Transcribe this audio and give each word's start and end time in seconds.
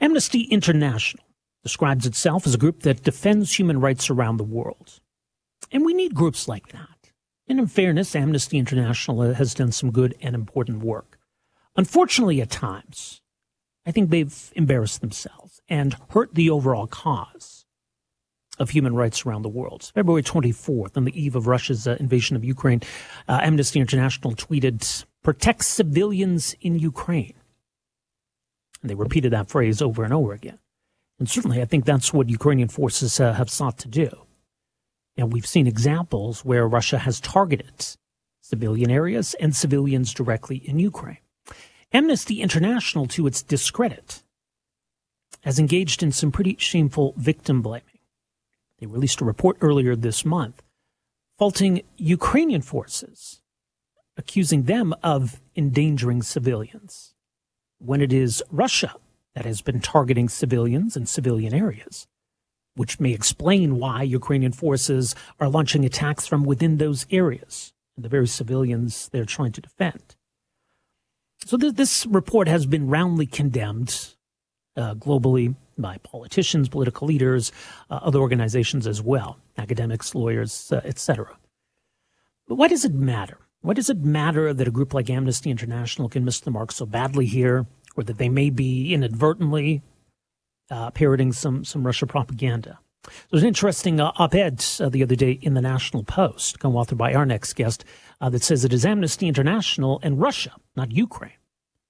Amnesty 0.00 0.42
International 0.42 1.24
describes 1.62 2.06
itself 2.06 2.46
as 2.46 2.54
a 2.54 2.58
group 2.58 2.80
that 2.82 3.02
defends 3.02 3.58
human 3.58 3.80
rights 3.80 4.10
around 4.10 4.36
the 4.36 4.44
world. 4.44 5.00
And 5.72 5.84
we 5.84 5.94
need 5.94 6.14
groups 6.14 6.46
like 6.46 6.68
that. 6.68 7.12
And 7.46 7.58
in 7.58 7.66
fairness, 7.66 8.16
Amnesty 8.16 8.58
International 8.58 9.34
has 9.34 9.54
done 9.54 9.72
some 9.72 9.90
good 9.90 10.14
and 10.20 10.34
important 10.34 10.82
work. 10.82 11.18
Unfortunately, 11.76 12.40
at 12.40 12.50
times, 12.50 13.20
I 13.86 13.90
think 13.90 14.10
they've 14.10 14.52
embarrassed 14.54 15.00
themselves 15.00 15.60
and 15.68 15.96
hurt 16.10 16.34
the 16.34 16.50
overall 16.50 16.86
cause 16.86 17.66
of 18.58 18.70
human 18.70 18.94
rights 18.94 19.26
around 19.26 19.42
the 19.42 19.48
world. 19.48 19.90
February 19.94 20.22
24th, 20.22 20.96
on 20.96 21.04
the 21.04 21.20
eve 21.20 21.34
of 21.34 21.46
Russia's 21.46 21.86
uh, 21.86 21.96
invasion 21.98 22.36
of 22.36 22.44
Ukraine, 22.44 22.80
uh, 23.28 23.40
Amnesty 23.42 23.80
International 23.80 24.34
tweeted, 24.34 25.04
protect 25.22 25.64
civilians 25.64 26.54
in 26.60 26.78
Ukraine. 26.78 27.34
And 28.84 28.90
they 28.90 28.94
repeated 28.94 29.32
that 29.32 29.48
phrase 29.48 29.80
over 29.80 30.04
and 30.04 30.12
over 30.12 30.34
again. 30.34 30.58
And 31.18 31.26
certainly, 31.26 31.62
I 31.62 31.64
think 31.64 31.86
that's 31.86 32.12
what 32.12 32.28
Ukrainian 32.28 32.68
forces 32.68 33.18
uh, 33.18 33.32
have 33.32 33.48
sought 33.48 33.78
to 33.78 33.88
do. 33.88 34.10
And 35.16 35.32
we've 35.32 35.46
seen 35.46 35.66
examples 35.66 36.44
where 36.44 36.68
Russia 36.68 36.98
has 36.98 37.18
targeted 37.18 37.86
civilian 38.42 38.90
areas 38.90 39.32
and 39.40 39.56
civilians 39.56 40.12
directly 40.12 40.58
in 40.58 40.78
Ukraine. 40.78 41.16
Amnesty 41.94 42.42
International, 42.42 43.06
to 43.06 43.26
its 43.26 43.42
discredit, 43.42 44.22
has 45.44 45.58
engaged 45.58 46.02
in 46.02 46.12
some 46.12 46.30
pretty 46.30 46.54
shameful 46.58 47.14
victim 47.16 47.62
blaming. 47.62 48.00
They 48.80 48.86
released 48.86 49.22
a 49.22 49.24
report 49.24 49.56
earlier 49.62 49.96
this 49.96 50.26
month 50.26 50.62
faulting 51.38 51.80
Ukrainian 51.96 52.60
forces, 52.60 53.40
accusing 54.18 54.64
them 54.64 54.94
of 55.02 55.40
endangering 55.56 56.20
civilians 56.22 57.13
when 57.78 58.00
it 58.00 58.12
is 58.12 58.42
Russia 58.50 58.94
that 59.34 59.44
has 59.44 59.60
been 59.60 59.80
targeting 59.80 60.28
civilians 60.28 60.96
and 60.96 61.08
civilian 61.08 61.54
areas, 61.54 62.06
which 62.76 63.00
may 63.00 63.12
explain 63.12 63.78
why 63.78 64.02
Ukrainian 64.02 64.52
forces 64.52 65.14
are 65.40 65.48
launching 65.48 65.84
attacks 65.84 66.26
from 66.26 66.44
within 66.44 66.78
those 66.78 67.06
areas, 67.10 67.72
the 67.96 68.08
very 68.08 68.26
civilians 68.26 69.08
they're 69.10 69.24
trying 69.24 69.52
to 69.52 69.60
defend. 69.60 70.16
So 71.44 71.56
th- 71.56 71.74
this 71.74 72.06
report 72.06 72.48
has 72.48 72.66
been 72.66 72.88
roundly 72.88 73.26
condemned 73.26 74.14
uh, 74.76 74.94
globally 74.94 75.54
by 75.76 75.98
politicians, 75.98 76.68
political 76.68 77.06
leaders, 77.06 77.52
uh, 77.90 78.00
other 78.02 78.20
organizations 78.20 78.86
as 78.86 79.02
well, 79.02 79.38
academics, 79.58 80.14
lawyers, 80.14 80.72
uh, 80.72 80.80
etc. 80.84 81.36
But 82.46 82.56
why 82.56 82.68
does 82.68 82.84
it 82.84 82.94
matter? 82.94 83.38
Why 83.64 83.72
does 83.72 83.88
it 83.88 84.04
matter 84.04 84.52
that 84.52 84.68
a 84.68 84.70
group 84.70 84.92
like 84.92 85.08
Amnesty 85.08 85.50
International 85.50 86.10
can 86.10 86.22
miss 86.22 86.38
the 86.38 86.50
mark 86.50 86.70
so 86.70 86.84
badly 86.84 87.24
here, 87.24 87.64
or 87.96 88.04
that 88.04 88.18
they 88.18 88.28
may 88.28 88.50
be 88.50 88.92
inadvertently 88.92 89.80
uh, 90.70 90.90
parroting 90.90 91.32
some 91.32 91.64
some 91.64 91.86
Russia 91.86 92.06
propaganda? 92.06 92.78
There's 93.30 93.42
an 93.42 93.48
interesting 93.48 94.00
uh, 94.00 94.12
op-ed 94.16 94.62
uh, 94.80 94.90
the 94.90 95.02
other 95.02 95.16
day 95.16 95.38
in 95.40 95.54
the 95.54 95.62
National 95.62 96.04
Post, 96.04 96.60
co-authored 96.60 96.98
by 96.98 97.14
our 97.14 97.24
next 97.24 97.54
guest, 97.54 97.86
uh, 98.20 98.28
that 98.28 98.42
says 98.42 98.66
it 98.66 98.74
is 98.74 98.84
Amnesty 98.84 99.28
International 99.28 99.98
and 100.02 100.20
Russia, 100.20 100.52
not 100.76 100.92
Ukraine, 100.92 101.32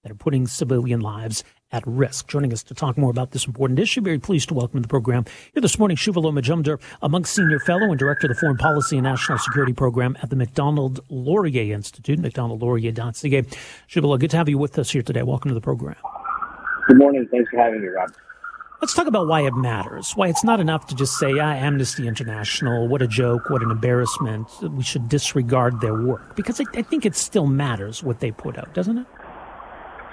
that 0.04 0.12
are 0.12 0.14
putting 0.14 0.46
civilian 0.46 1.00
lives 1.00 1.42
at 1.74 1.84
risk. 1.86 2.28
Joining 2.28 2.52
us 2.52 2.62
to 2.62 2.74
talk 2.74 2.96
more 2.96 3.10
about 3.10 3.32
this 3.32 3.46
important 3.46 3.80
issue, 3.80 4.00
very 4.00 4.20
pleased 4.20 4.48
to 4.48 4.54
welcome 4.54 4.78
to 4.78 4.82
the 4.82 4.88
program 4.88 5.24
here 5.52 5.60
this 5.60 5.76
morning 5.76 5.96
Shuvaloy 5.96 6.32
Majumdar, 6.32 6.80
a 7.02 7.08
Munk 7.08 7.26
Senior 7.26 7.58
Fellow 7.58 7.90
and 7.90 7.98
Director 7.98 8.28
of 8.28 8.36
the 8.36 8.40
Foreign 8.40 8.56
Policy 8.56 8.96
and 8.96 9.04
National 9.04 9.38
Security 9.38 9.72
Program 9.72 10.16
at 10.22 10.30
the 10.30 10.36
Macdonald 10.36 11.00
Laurier 11.08 11.74
Institute, 11.74 12.20
macdonaldlaurier.ca. 12.20 13.42
Shuvaloy, 13.88 14.20
good 14.20 14.30
to 14.30 14.36
have 14.36 14.48
you 14.48 14.56
with 14.56 14.78
us 14.78 14.92
here 14.92 15.02
today. 15.02 15.24
Welcome 15.24 15.48
to 15.48 15.54
the 15.54 15.60
program. 15.60 15.96
Good 16.86 16.98
morning. 16.98 17.26
Thanks 17.28 17.50
for 17.50 17.58
having 17.58 17.82
me, 17.82 17.88
Rob. 17.88 18.12
Let's 18.80 18.94
talk 18.94 19.08
about 19.08 19.26
why 19.26 19.40
it 19.40 19.54
matters. 19.54 20.12
Why 20.12 20.28
it's 20.28 20.44
not 20.44 20.60
enough 20.60 20.86
to 20.88 20.94
just 20.94 21.18
say, 21.18 21.38
ah, 21.40 21.54
Amnesty 21.54 22.06
International, 22.06 22.86
what 22.86 23.02
a 23.02 23.08
joke, 23.08 23.50
what 23.50 23.62
an 23.62 23.72
embarrassment. 23.72 24.48
We 24.62 24.84
should 24.84 25.08
disregard 25.08 25.80
their 25.80 26.00
work. 26.00 26.36
Because 26.36 26.60
I, 26.60 26.64
I 26.74 26.82
think 26.82 27.04
it 27.04 27.16
still 27.16 27.46
matters 27.46 28.02
what 28.04 28.20
they 28.20 28.30
put 28.30 28.58
out, 28.58 28.74
doesn't 28.74 28.98
it? 28.98 29.06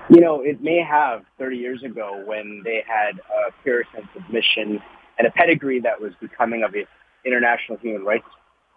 You 0.09 0.19
know, 0.19 0.41
it 0.41 0.61
may 0.61 0.83
have 0.83 1.23
30 1.39 1.57
years 1.57 1.83
ago 1.83 2.23
when 2.25 2.61
they 2.65 2.83
had 2.85 3.19
a 3.19 3.51
pure 3.63 3.83
sense 3.93 4.07
of 4.15 4.23
mission 4.31 4.81
and 5.17 5.27
a 5.27 5.31
pedigree 5.31 5.79
that 5.81 6.01
was 6.01 6.13
becoming 6.19 6.63
of 6.63 6.73
an 6.73 6.85
international 7.25 7.77
human 7.77 8.03
rights 8.03 8.25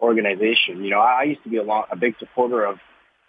organization. 0.01 0.83
You 0.83 0.91
know, 0.91 0.99
I 0.99 1.23
used 1.23 1.43
to 1.43 1.49
be 1.49 1.57
a, 1.57 1.63
long, 1.63 1.85
a 1.91 1.95
big 1.95 2.15
supporter 2.19 2.65
of 2.65 2.77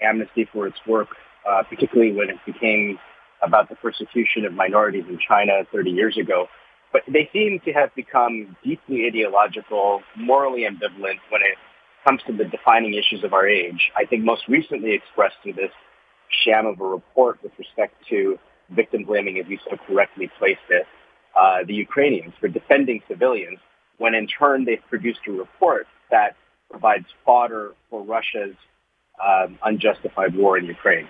Amnesty 0.00 0.48
for 0.52 0.66
its 0.66 0.76
work, 0.86 1.08
uh, 1.48 1.62
particularly 1.62 2.12
when 2.12 2.28
it 2.28 2.36
became 2.44 2.98
about 3.42 3.68
the 3.68 3.76
persecution 3.76 4.44
of 4.44 4.52
minorities 4.52 5.04
in 5.08 5.18
China 5.26 5.62
30 5.72 5.90
years 5.90 6.16
ago. 6.18 6.46
But 6.92 7.02
they 7.08 7.28
seem 7.32 7.60
to 7.64 7.72
have 7.72 7.94
become 7.94 8.56
deeply 8.62 9.06
ideological, 9.06 10.02
morally 10.16 10.62
ambivalent 10.62 11.20
when 11.30 11.42
it 11.42 11.58
comes 12.06 12.20
to 12.26 12.32
the 12.32 12.44
defining 12.44 12.94
issues 12.94 13.24
of 13.24 13.32
our 13.32 13.48
age. 13.48 13.90
I 13.96 14.04
think 14.04 14.24
most 14.24 14.42
recently 14.48 14.94
expressed 14.94 15.36
through 15.42 15.54
this 15.54 15.72
sham 16.44 16.66
of 16.66 16.80
a 16.80 16.84
report 16.84 17.42
with 17.42 17.52
respect 17.58 17.94
to 18.08 18.38
victim 18.70 19.04
blaming, 19.04 19.38
as 19.38 19.46
you 19.48 19.58
so 19.68 19.76
correctly 19.86 20.30
placed 20.38 20.60
it, 20.70 20.86
uh, 21.36 21.58
the 21.66 21.74
Ukrainians 21.74 22.34
for 22.40 22.48
defending 22.48 23.02
civilians, 23.08 23.58
when 23.98 24.14
in 24.14 24.26
turn 24.26 24.64
they've 24.64 24.82
produced 24.88 25.20
a 25.28 25.32
report 25.32 25.86
that 26.10 26.36
provides 26.70 27.06
fodder 27.24 27.74
for 27.90 28.02
Russia's 28.02 28.56
um, 29.24 29.58
unjustified 29.62 30.34
war 30.34 30.58
in 30.58 30.64
Ukraine. 30.66 31.06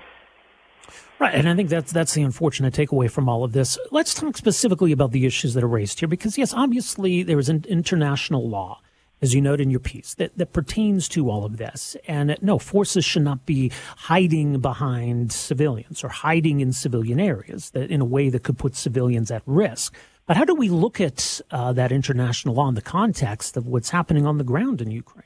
Right, 1.18 1.34
and 1.34 1.48
I 1.48 1.56
think 1.56 1.68
that's 1.68 1.92
that's 1.92 2.14
the 2.14 2.22
unfortunate 2.22 2.74
takeaway 2.74 3.10
from 3.10 3.28
all 3.28 3.42
of 3.42 3.52
this. 3.52 3.78
Let's 3.90 4.14
talk 4.14 4.36
specifically 4.36 4.92
about 4.92 5.12
the 5.12 5.26
issues 5.26 5.54
that 5.54 5.64
are 5.64 5.68
raised 5.68 5.98
here, 5.98 6.08
because 6.08 6.38
yes, 6.38 6.52
obviously 6.54 7.22
there 7.22 7.38
is 7.38 7.48
an 7.48 7.64
international 7.68 8.48
law 8.48 8.80
as 9.22 9.34
you 9.34 9.40
note 9.40 9.60
in 9.60 9.70
your 9.70 9.80
piece, 9.80 10.14
that, 10.14 10.36
that 10.36 10.52
pertains 10.52 11.08
to 11.10 11.30
all 11.30 11.44
of 11.44 11.56
this. 11.56 11.96
And 12.06 12.36
no, 12.42 12.58
forces 12.58 13.04
should 13.04 13.22
not 13.22 13.46
be 13.46 13.72
hiding 13.96 14.60
behind 14.60 15.32
civilians 15.32 16.04
or 16.04 16.08
hiding 16.08 16.60
in 16.60 16.72
civilian 16.72 17.18
areas 17.18 17.70
that, 17.70 17.90
in 17.90 18.00
a 18.00 18.04
way 18.04 18.28
that 18.28 18.42
could 18.42 18.58
put 18.58 18.76
civilians 18.76 19.30
at 19.30 19.42
risk. 19.46 19.94
But 20.26 20.36
how 20.36 20.44
do 20.44 20.54
we 20.54 20.68
look 20.68 21.00
at 21.00 21.40
uh, 21.50 21.72
that 21.74 21.92
international 21.92 22.54
law 22.54 22.68
in 22.68 22.74
the 22.74 22.82
context 22.82 23.56
of 23.56 23.66
what's 23.66 23.90
happening 23.90 24.26
on 24.26 24.38
the 24.38 24.44
ground 24.44 24.80
in 24.80 24.90
Ukraine? 24.90 25.24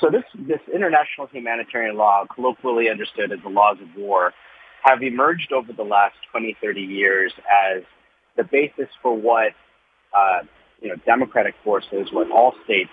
So 0.00 0.10
this, 0.10 0.24
this 0.34 0.60
international 0.72 1.26
humanitarian 1.26 1.96
law, 1.96 2.24
colloquially 2.34 2.88
understood 2.88 3.32
as 3.32 3.38
the 3.42 3.50
laws 3.50 3.76
of 3.82 3.88
war, 3.96 4.32
have 4.82 5.02
emerged 5.02 5.52
over 5.52 5.72
the 5.72 5.82
last 5.82 6.16
20, 6.30 6.56
30 6.62 6.80
years 6.80 7.32
as 7.50 7.82
the 8.36 8.44
basis 8.44 8.88
for 9.02 9.14
what 9.14 9.52
uh, 10.16 10.40
you 10.80 10.88
know, 10.88 10.96
democratic 11.06 11.54
forces, 11.62 12.08
what 12.12 12.30
all 12.30 12.54
states 12.64 12.90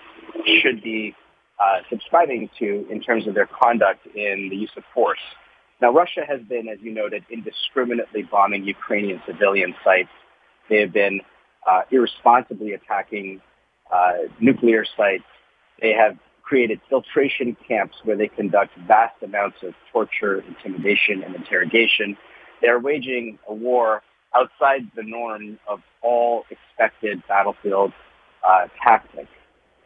should 0.62 0.82
be 0.82 1.14
uh, 1.58 1.80
subscribing 1.90 2.48
to 2.58 2.86
in 2.90 3.00
terms 3.00 3.26
of 3.26 3.34
their 3.34 3.46
conduct 3.46 4.06
in 4.14 4.48
the 4.50 4.56
use 4.56 4.70
of 4.76 4.84
force. 4.94 5.18
Now, 5.80 5.92
Russia 5.92 6.22
has 6.26 6.40
been, 6.42 6.68
as 6.68 6.78
you 6.80 6.92
noted, 6.92 7.24
indiscriminately 7.30 8.22
bombing 8.22 8.64
Ukrainian 8.64 9.22
civilian 9.26 9.74
sites. 9.84 10.10
They 10.68 10.80
have 10.80 10.92
been 10.92 11.20
uh, 11.68 11.82
irresponsibly 11.90 12.72
attacking 12.72 13.40
uh, 13.92 14.28
nuclear 14.40 14.84
sites. 14.96 15.24
They 15.80 15.92
have 15.92 16.18
created 16.42 16.80
filtration 16.88 17.56
camps 17.66 17.96
where 18.04 18.16
they 18.16 18.28
conduct 18.28 18.76
vast 18.86 19.22
amounts 19.22 19.58
of 19.62 19.74
torture, 19.92 20.40
intimidation, 20.40 21.22
and 21.22 21.34
interrogation. 21.36 22.16
They 22.62 22.68
are 22.68 22.80
waging 22.80 23.38
a 23.48 23.54
war 23.54 24.02
outside 24.34 24.90
the 24.96 25.02
norm 25.02 25.58
of 25.68 25.80
all 26.02 26.44
battlefield 27.28 27.92
uh, 28.46 28.68
tactics. 28.82 29.30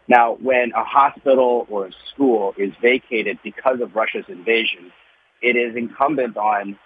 Now, 0.09 0.35
when 0.35 0.73
a 0.77 0.85
hospital 0.85 1.67
or 1.71 1.87
a 1.87 1.93
school 2.13 2.55
is 2.59 2.73
vacated 2.83 3.39
because 3.43 3.81
of 3.81 3.95
Russia's 3.95 4.25
invasion, 4.29 4.93
it 5.41 5.57
is 5.57 5.77
incumbent 5.77 6.37
on 6.37 6.79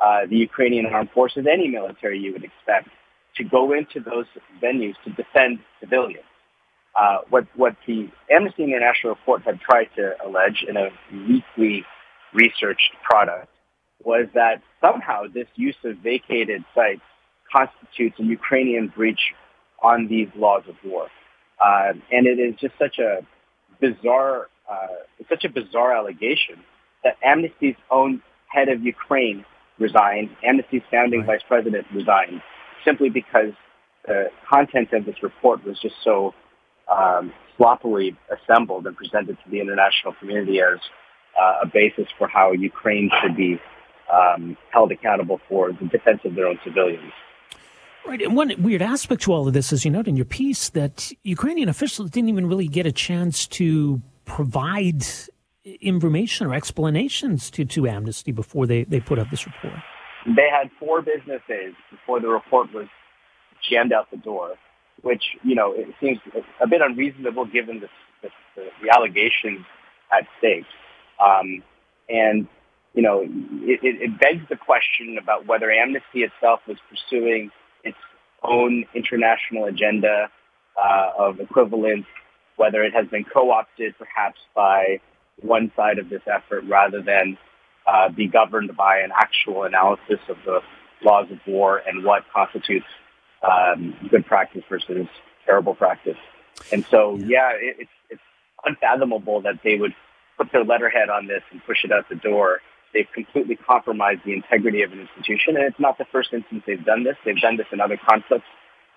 uh, 0.00 0.26
the 0.28 0.36
Ukrainian 0.36 0.86
armed 0.86 1.10
forces, 1.10 1.46
any 1.50 1.68
military 1.68 2.18
you 2.18 2.32
would 2.32 2.44
expect, 2.44 2.88
to 3.36 3.44
go 3.44 3.72
into 3.72 4.00
those 4.00 4.26
venues 4.62 4.94
to 5.04 5.10
defend 5.10 5.60
civilians. 5.80 6.24
Uh, 6.94 7.18
what, 7.30 7.46
what 7.56 7.76
the 7.86 8.10
Amnesty 8.30 8.64
International 8.64 9.14
report 9.14 9.42
had 9.42 9.60
tried 9.60 9.88
to 9.96 10.12
allege 10.24 10.64
in 10.68 10.76
a 10.76 10.88
weakly 11.28 11.84
researched 12.34 12.90
product 13.02 13.48
was 14.04 14.26
that 14.34 14.60
somehow 14.80 15.22
this 15.32 15.46
use 15.54 15.76
of 15.84 15.96
vacated 15.98 16.64
sites 16.74 17.00
constitutes 17.50 18.18
a 18.18 18.24
Ukrainian 18.24 18.88
breach 18.88 19.20
on 19.82 20.08
these 20.08 20.28
laws 20.36 20.62
of 20.68 20.76
war. 20.84 21.08
Uh, 21.64 21.92
and 22.10 22.26
it 22.26 22.38
is 22.38 22.54
just 22.60 22.74
such 22.78 22.98
a 22.98 23.20
bizarre, 23.80 24.48
uh, 24.70 24.86
such 25.28 25.44
a 25.44 25.48
bizarre 25.48 25.96
allegation 25.96 26.56
that 27.04 27.16
Amnesty's 27.24 27.76
own 27.90 28.22
head 28.48 28.68
of 28.68 28.82
Ukraine 28.82 29.44
resigned, 29.78 30.30
Amnesty's 30.44 30.82
founding 30.90 31.20
right. 31.20 31.38
vice 31.38 31.42
president 31.46 31.86
resigned, 31.94 32.42
simply 32.84 33.08
because 33.08 33.52
the 34.06 34.26
content 34.48 34.92
of 34.92 35.04
this 35.06 35.22
report 35.22 35.64
was 35.64 35.78
just 35.80 35.94
so 36.04 36.34
um, 36.90 37.32
sloppily 37.56 38.16
assembled 38.30 38.86
and 38.86 38.96
presented 38.96 39.38
to 39.44 39.50
the 39.50 39.60
international 39.60 40.14
community 40.18 40.60
as 40.60 40.78
uh, 41.40 41.60
a 41.62 41.66
basis 41.66 42.06
for 42.18 42.28
how 42.28 42.52
Ukraine 42.52 43.10
should 43.22 43.36
be 43.36 43.60
um, 44.12 44.56
held 44.70 44.92
accountable 44.92 45.40
for 45.48 45.72
the 45.72 45.86
defense 45.86 46.20
of 46.24 46.34
their 46.34 46.46
own 46.46 46.58
civilians. 46.64 47.12
Right. 48.06 48.20
And 48.20 48.36
one 48.36 48.52
weird 48.58 48.82
aspect 48.82 49.22
to 49.22 49.32
all 49.32 49.46
of 49.46 49.54
this, 49.54 49.72
as 49.72 49.84
you 49.84 49.90
note 49.90 50.08
in 50.08 50.16
your 50.16 50.24
piece, 50.24 50.68
that 50.70 51.12
Ukrainian 51.22 51.68
officials 51.68 52.10
didn't 52.10 52.28
even 52.28 52.46
really 52.46 52.68
get 52.68 52.84
a 52.84 52.92
chance 52.92 53.46
to 53.48 54.02
provide 54.24 55.04
information 55.64 56.46
or 56.46 56.54
explanations 56.54 57.50
to, 57.52 57.64
to 57.64 57.86
Amnesty 57.86 58.32
before 58.32 58.66
they, 58.66 58.84
they 58.84 59.00
put 59.00 59.18
up 59.18 59.30
this 59.30 59.46
report. 59.46 59.74
They 60.26 60.48
had 60.50 60.70
four 60.78 61.02
business 61.02 61.40
days 61.48 61.74
before 61.90 62.20
the 62.20 62.28
report 62.28 62.72
was 62.72 62.88
jammed 63.68 63.92
out 63.92 64.10
the 64.10 64.16
door, 64.16 64.56
which, 65.02 65.22
you 65.44 65.54
know, 65.54 65.72
it 65.72 65.88
seems 66.00 66.18
a 66.60 66.66
bit 66.66 66.80
unreasonable 66.80 67.46
given 67.46 67.80
the, 67.80 67.88
the, 68.22 68.28
the 68.82 68.90
allegations 68.90 69.64
at 70.12 70.26
stake. 70.38 70.64
Um, 71.24 71.62
and, 72.08 72.48
you 72.94 73.02
know, 73.02 73.22
it, 73.22 73.80
it 73.82 74.20
begs 74.20 74.48
the 74.48 74.56
question 74.56 75.18
about 75.20 75.46
whether 75.46 75.70
Amnesty 75.70 76.22
itself 76.22 76.60
was 76.66 76.78
pursuing 76.90 77.50
its 77.84 77.96
own 78.42 78.84
international 78.94 79.64
agenda 79.66 80.28
uh, 80.76 81.10
of 81.18 81.40
equivalence, 81.40 82.06
whether 82.56 82.82
it 82.82 82.92
has 82.94 83.06
been 83.08 83.24
co-opted 83.24 83.94
perhaps 83.98 84.38
by 84.54 85.00
one 85.40 85.72
side 85.76 85.98
of 85.98 86.08
this 86.08 86.22
effort 86.26 86.64
rather 86.64 87.02
than 87.02 87.38
uh, 87.86 88.08
be 88.08 88.26
governed 88.26 88.76
by 88.76 88.98
an 88.98 89.10
actual 89.14 89.64
analysis 89.64 90.20
of 90.28 90.36
the 90.44 90.60
laws 91.04 91.26
of 91.30 91.38
war 91.46 91.82
and 91.86 92.04
what 92.04 92.22
constitutes 92.32 92.86
um, 93.42 93.94
good 94.10 94.24
practice 94.26 94.62
versus 94.68 95.06
terrible 95.44 95.74
practice. 95.74 96.18
And 96.72 96.84
so, 96.90 97.16
yeah, 97.16 97.50
it, 97.52 97.76
it's, 97.80 97.90
it's 98.10 98.22
unfathomable 98.64 99.42
that 99.42 99.60
they 99.64 99.76
would 99.76 99.94
put 100.38 100.52
their 100.52 100.64
letterhead 100.64 101.10
on 101.10 101.26
this 101.26 101.42
and 101.50 101.64
push 101.64 101.84
it 101.84 101.90
out 101.90 102.08
the 102.08 102.14
door 102.14 102.60
They've 102.92 103.08
completely 103.14 103.56
compromised 103.56 104.20
the 104.24 104.34
integrity 104.34 104.82
of 104.82 104.92
an 104.92 105.00
institution, 105.00 105.56
and 105.56 105.64
it's 105.64 105.80
not 105.80 105.96
the 105.96 106.04
first 106.12 106.32
instance 106.32 106.62
they've 106.66 106.84
done 106.84 107.04
this. 107.04 107.16
They've 107.24 107.40
done 107.40 107.56
this 107.56 107.66
in 107.72 107.80
other 107.80 107.96
conflicts, 107.96 108.44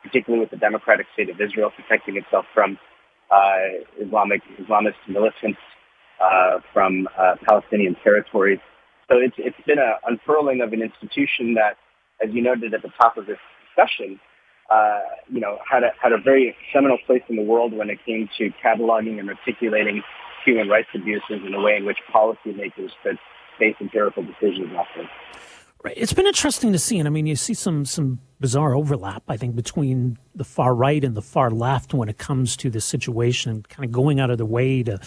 particularly 0.03 0.41
with 0.43 0.51
the 0.51 0.57
Democratic 0.57 1.07
State 1.13 1.29
of 1.29 1.39
Israel 1.39 1.71
protecting 1.71 2.17
itself 2.17 2.45
from 2.53 2.77
uh, 3.31 3.81
Islamic 3.99 4.41
Islamist 4.59 4.99
militants 5.07 5.59
uh, 6.19 6.59
from 6.73 7.07
uh, 7.17 7.35
Palestinian 7.47 7.95
territories. 8.03 8.59
So 9.09 9.17
it's 9.19 9.35
it's 9.37 9.59
been 9.65 9.79
an 9.79 9.95
unfurling 10.05 10.61
of 10.61 10.73
an 10.73 10.81
institution 10.81 11.55
that, 11.55 11.77
as 12.21 12.33
you 12.33 12.41
noted 12.41 12.73
at 12.73 12.81
the 12.81 12.91
top 12.99 13.17
of 13.17 13.27
this 13.27 13.37
discussion, 13.67 14.19
uh, 14.71 15.01
you 15.29 15.39
know, 15.39 15.57
had 15.69 15.83
a 15.83 15.91
had 16.01 16.11
a 16.11 16.17
very 16.17 16.55
seminal 16.73 16.97
place 17.05 17.21
in 17.29 17.35
the 17.35 17.43
world 17.43 17.71
when 17.73 17.89
it 17.89 17.99
came 18.05 18.29
to 18.37 18.49
cataloging 18.63 19.19
and 19.19 19.29
articulating 19.29 20.01
human 20.43 20.67
rights 20.69 20.89
abuses 20.93 21.41
in 21.45 21.53
a 21.53 21.61
way 21.61 21.75
in 21.77 21.85
which 21.85 21.97
policymakers 22.13 22.89
could 23.03 23.17
face 23.57 23.75
empirical 23.79 24.23
decisions 24.23 24.71
after. 24.77 25.09
Right. 25.83 25.93
It's 25.97 26.13
been 26.13 26.25
interesting 26.25 26.71
to 26.71 26.79
see, 26.79 26.97
and 26.97 27.07
I 27.07 27.11
mean, 27.11 27.27
you 27.27 27.35
see 27.35 27.53
some 27.53 27.85
some 27.85 28.19
bizarre 28.39 28.73
overlap, 28.73 29.23
I 29.27 29.37
think, 29.37 29.55
between 29.55 30.17
the 30.33 30.43
far 30.43 30.73
right 30.73 31.03
and 31.03 31.15
the 31.15 31.21
far 31.21 31.51
left 31.51 31.93
when 31.93 32.09
it 32.09 32.17
comes 32.17 32.57
to 32.57 32.71
this 32.71 32.85
situation, 32.85 33.51
and 33.51 33.69
kind 33.69 33.85
of 33.85 33.91
going 33.91 34.19
out 34.19 34.31
of 34.31 34.37
their 34.37 34.47
way 34.47 34.81
to, 34.81 34.99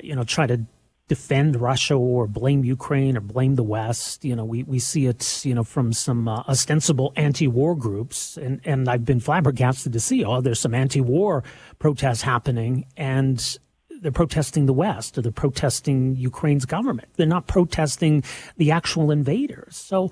you 0.00 0.14
know, 0.14 0.22
try 0.22 0.46
to 0.46 0.64
defend 1.08 1.60
Russia 1.60 1.94
or 1.94 2.28
blame 2.28 2.64
Ukraine 2.64 3.16
or 3.16 3.20
blame 3.20 3.56
the 3.56 3.64
West. 3.64 4.24
You 4.24 4.36
know, 4.36 4.44
we, 4.44 4.62
we 4.62 4.78
see 4.78 5.06
it, 5.06 5.44
you 5.44 5.54
know, 5.54 5.64
from 5.64 5.92
some 5.92 6.28
uh, 6.28 6.44
ostensible 6.48 7.12
anti-war 7.16 7.74
groups, 7.74 8.36
and 8.36 8.60
and 8.64 8.88
I've 8.88 9.04
been 9.04 9.18
flabbergasted 9.18 9.92
to 9.92 10.00
see, 10.00 10.24
oh, 10.24 10.40
there's 10.40 10.60
some 10.60 10.72
anti-war 10.74 11.42
protests 11.80 12.22
happening, 12.22 12.86
and 12.96 13.58
they're 14.02 14.12
protesting 14.12 14.66
the 14.66 14.72
West 14.72 15.16
or 15.16 15.22
they're 15.22 15.32
protesting 15.32 16.16
Ukraine's 16.16 16.64
government. 16.66 17.08
They're 17.16 17.26
not 17.26 17.46
protesting 17.46 18.24
the 18.56 18.72
actual 18.72 19.10
invaders. 19.10 19.76
So, 19.76 20.10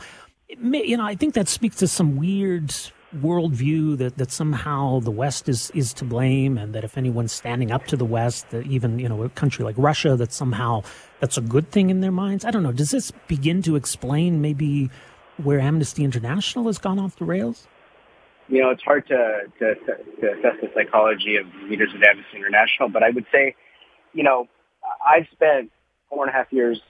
may, 0.59 0.85
you 0.85 0.97
know, 0.97 1.05
I 1.05 1.17
think 1.17 1.35
that 1.35 1.49
speaks 1.49 1.77
to 1.77 1.89
some 1.89 2.17
weird 2.17 2.73
worldview 3.17 3.99
that, 3.99 4.17
that 4.19 4.31
somehow 4.31 5.01
the 5.01 5.11
West 5.11 5.49
is, 5.49 5.73
is 5.75 5.93
to 5.95 6.05
blame 6.05 6.57
and 6.57 6.73
that 6.75 6.85
if 6.85 6.97
anyone's 6.97 7.33
standing 7.33 7.73
up 7.73 7.87
to 7.87 7.97
the 7.97 8.05
West, 8.05 8.49
that 8.51 8.65
even, 8.67 9.01
you 9.01 9.09
know, 9.09 9.25
a 9.25 9.29
country 9.31 9.65
like 9.65 9.75
Russia, 9.77 10.15
that 10.15 10.33
somehow 10.33 10.83
that's 11.19 11.37
a 11.37 11.41
good 11.41 11.71
thing 11.73 11.91
in 11.91 12.01
their 12.01 12.13
minds. 12.13 12.45
I 12.45 12.53
don't 12.53 12.63
know. 12.63 12.73
Does 12.73 12.93
this 12.93 13.11
begin 13.27 13.63
to 13.63 13.75
explain 13.75 14.41
maybe 14.41 14.89
where 15.39 15.59
Amnesty 15.59 16.05
International 16.05 16.67
has 16.67 16.79
gone 16.79 17.01
off 17.01 17.17
the 17.17 17.25
rails? 17.25 17.67
You 18.49 18.63
know, 18.63 18.71
it's 18.71 18.83
hard 18.83 19.07
to, 19.09 19.41
to, 19.59 19.75
to 19.75 20.33
assess 20.33 20.61
the 20.61 20.71
psychology 20.75 21.37
of 21.37 21.47
leaders 21.69 21.91
of 21.95 22.03
Amnesty 22.03 22.37
International, 22.37 22.89
but 22.89 23.03
I 23.03 23.11
would 23.11 23.27
say 23.33 23.57
you 24.13 24.23
know, 24.23 24.49
I've 25.07 25.27
spent 25.33 25.71
four 26.09 26.25
and 26.27 26.35
a 26.35 26.37
half 26.37 26.53
years 26.53 26.81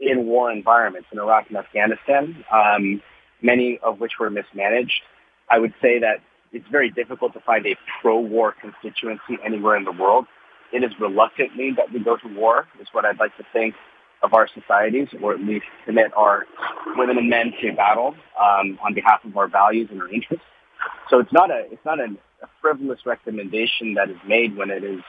in 0.00 0.26
war 0.26 0.50
environments 0.50 1.08
in 1.12 1.18
Iraq 1.18 1.48
and 1.48 1.58
Afghanistan, 1.58 2.44
um, 2.50 3.02
many 3.42 3.78
of 3.82 4.00
which 4.00 4.12
were 4.18 4.30
mismanaged. 4.30 5.02
I 5.48 5.58
would 5.58 5.74
say 5.82 6.00
that 6.00 6.20
it's 6.52 6.66
very 6.70 6.90
difficult 6.90 7.32
to 7.34 7.40
find 7.40 7.66
a 7.66 7.76
pro-war 8.00 8.54
constituency 8.60 9.38
anywhere 9.44 9.76
in 9.76 9.84
the 9.84 9.92
world. 9.92 10.26
It 10.72 10.84
is 10.84 10.92
reluctantly 11.00 11.72
that 11.76 11.92
we 11.92 12.00
go 12.00 12.16
to 12.16 12.28
war, 12.28 12.66
is 12.80 12.88
what 12.92 13.04
I'd 13.04 13.18
like 13.18 13.36
to 13.36 13.44
think 13.52 13.74
of 14.22 14.34
our 14.34 14.48
societies, 14.54 15.08
or 15.22 15.34
at 15.34 15.40
least 15.40 15.64
commit 15.84 16.12
our 16.14 16.44
women 16.96 17.18
and 17.18 17.28
men 17.28 17.52
to 17.60 17.72
battle 17.72 18.14
um, 18.38 18.78
on 18.84 18.94
behalf 18.94 19.24
of 19.24 19.36
our 19.36 19.48
values 19.48 19.88
and 19.90 20.00
our 20.00 20.08
interests. 20.08 20.44
So 21.08 21.18
it's 21.18 21.32
not 21.32 21.50
a 21.50 21.64
it's 21.70 21.84
not 21.84 22.00
a, 22.00 22.04
a 22.42 22.48
frivolous 22.60 23.00
recommendation 23.04 23.94
that 23.94 24.10
is 24.10 24.16
made 24.26 24.56
when 24.56 24.70
it 24.70 24.84
is 24.84 25.00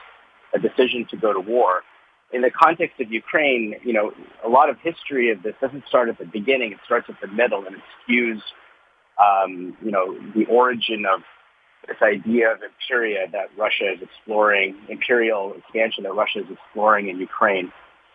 a 0.54 0.60
decision 0.60 1.06
to 1.12 1.18
go 1.18 1.34
to 1.34 1.40
war. 1.40 1.82
In 2.34 2.42
the 2.42 2.52
context 2.52 3.00
of 3.02 3.12
Ukraine, 3.12 3.76
you 3.84 3.94
know, 3.94 4.14
a 4.44 4.50
lot 4.50 4.70
of 4.70 4.78
history 4.80 5.32
of 5.32 5.44
this 5.44 5.54
doesn't 5.60 5.84
start 5.88 6.08
at 6.10 6.18
the 6.18 6.26
beginning. 6.26 6.72
It 6.72 6.80
starts 6.86 7.08
at 7.10 7.20
the 7.22 7.28
middle 7.28 7.66
and 7.66 7.76
it 7.76 7.82
skews, 8.08 8.42
um, 9.22 9.76
you 9.84 9.92
know, 9.92 10.18
the 10.34 10.46
origin 10.46 11.06
of 11.06 11.22
this 11.88 11.98
idea 12.02 12.52
of 12.54 12.60
imperia 12.62 13.28
that 13.32 13.50
Russia 13.58 13.92
is 13.94 14.02
exploring, 14.02 14.78
imperial 14.88 15.54
expansion 15.58 16.04
that 16.04 16.14
Russia 16.14 16.40
is 16.40 16.46
exploring 16.50 17.10
in 17.10 17.20
Ukraine 17.20 17.72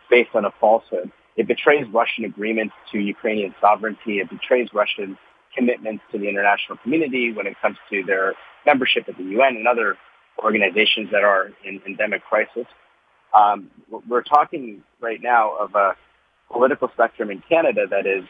based 0.09 0.31
on 0.35 0.45
a 0.45 0.51
falsehood. 0.61 1.11
It 1.37 1.47
betrays 1.47 1.87
Russian 1.93 2.25
agreements 2.25 2.75
to 2.93 2.99
Ukrainian 2.99 3.55
sovereignty. 3.61 4.21
It 4.21 4.31
betrays 4.31 4.69
Russian 4.73 5.19
commitments 5.55 6.05
to 6.13 6.19
the 6.19 6.29
international 6.29 6.79
community 6.79 7.33
when 7.33 7.47
it 7.47 7.57
comes 7.61 7.77
to 7.91 8.03
their 8.05 8.35
membership 8.65 9.09
at 9.09 9.17
the 9.17 9.25
UN 9.25 9.57
and 9.57 9.67
other 9.67 9.97
organizations 10.43 11.11
that 11.13 11.25
are 11.25 11.51
in 11.65 11.81
endemic 11.87 12.23
crisis. 12.25 12.67
Um, 13.35 13.71
we're 14.09 14.23
talking 14.23 14.83
right 15.01 15.21
now 15.23 15.57
of 15.57 15.75
a 15.75 15.97
political 16.51 16.89
spectrum 16.93 17.31
in 17.31 17.43
Canada 17.49 17.87
that 17.91 18.07
is, 18.07 18.25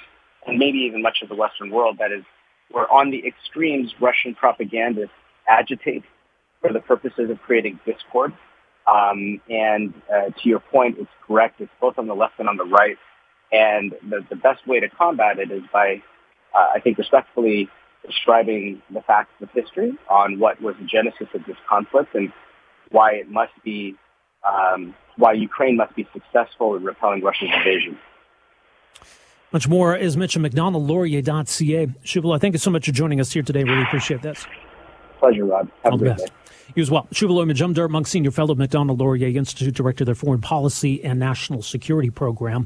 and 0.47 0.59
maybe 0.59 0.79
even 0.79 1.03
much 1.03 1.19
of 1.23 1.29
the 1.29 1.35
Western 1.35 1.71
world, 1.71 1.99
that 1.99 2.13
is, 2.13 2.25
where 2.71 2.91
on 2.91 3.11
the 3.11 3.25
extremes 3.27 3.93
Russian 4.01 4.35
propagandists 4.35 5.15
agitate 5.49 6.05
for 6.61 6.73
the 6.73 6.81
purposes 6.81 7.31
of 7.31 7.41
creating 7.43 7.79
discord. 7.85 8.33
Um, 8.87 9.41
and 9.49 9.95
uh, 10.13 10.31
to 10.31 10.49
your 10.49 10.61
point, 10.61 10.97
it's 10.99 11.11
correct. 11.27 11.61
It's 11.61 11.71
both 11.81 11.99
on 11.99 12.07
the 12.07 12.15
left 12.15 12.39
and 12.39 12.49
on 12.49 12.57
the 12.57 12.65
right. 12.65 12.97
And 13.53 13.95
the, 14.09 14.25
the 14.29 14.37
best 14.37 14.67
way 14.67 14.81
to 14.81 14.89
combat 14.89 15.39
it 15.39 15.51
is 15.51 15.63
by, 15.73 16.03
uh, 16.57 16.69
I 16.75 16.81
think, 16.81 16.99
respectfully 16.99 17.69
describing 18.07 18.83
the 18.93 19.01
facts 19.03 19.33
of 19.41 19.51
history 19.53 19.93
on 20.09 20.39
what 20.39 20.61
was 20.61 20.75
the 20.81 20.87
genesis 20.87 21.29
of 21.35 21.45
this 21.47 21.57
conflict 21.69 22.15
and 22.15 22.33
why 22.91 23.13
it 23.13 23.29
must 23.29 23.53
be, 23.65 23.95
um, 24.47 24.95
why 25.17 25.33
Ukraine 25.33 25.77
must 25.77 25.95
be 25.97 26.07
successful 26.13 26.77
in 26.77 26.85
repelling 26.85 27.23
Russia's 27.23 27.51
invasion. 27.55 27.99
Much 29.53 29.69
more 29.69 29.97
is 29.97 30.17
Mitch 30.17 30.37
at 30.37 30.43
macdonaldlaurier.ca. 30.43 31.87
Shuvaloy, 32.05 32.41
thank 32.41 32.55
you 32.55 32.59
so 32.59 32.71
much 32.71 32.87
for 32.87 32.93
joining 32.93 33.21
us 33.21 33.33
here 33.33 33.43
today. 33.43 33.65
Really 33.65 33.83
appreciate 33.83 34.23
this. 34.23 34.47
Pleasure, 35.19 35.45
Rob. 35.45 35.71
Have 35.83 35.93
All 35.93 36.01
a 36.01 36.05
good 36.05 36.17
day. 36.17 36.27
You 36.75 36.83
as 36.83 36.91
well. 36.91 37.07
Shuvaloy 37.13 37.51
Majumdar, 37.51 37.89
Munk 37.89 38.07
Senior 38.07 38.33
Fellow 38.33 38.53
at 38.53 38.59
Macdonald 38.59 38.99
Laurier 38.99 39.29
Institute, 39.39 39.75
Director 39.75 40.03
of 40.03 40.07
their 40.07 40.15
Foreign 40.15 40.41
Policy 40.41 41.03
and 41.05 41.19
National 41.19 41.63
Security 41.63 42.11
Program. 42.11 42.65